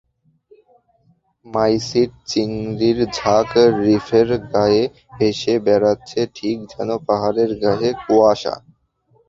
মাইসিড 1.45 2.11
চিংড়ির 2.29 2.99
ঝাঁক 3.17 3.49
রীফের 3.79 4.29
গায়ে 4.53 4.83
ভেসে 5.13 5.53
বেড়াচ্ছে 5.65 6.19
ঠিক 6.35 6.57
যেন 6.71 6.89
পাহাড়ের 7.07 7.51
গায়ে 7.63 7.89
কুয়াসা। 8.03 8.53